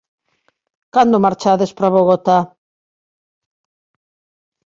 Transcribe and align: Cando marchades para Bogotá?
Cando 0.95 1.23
marchades 1.25 1.71
para 1.77 1.93
Bogotá? 1.97 2.39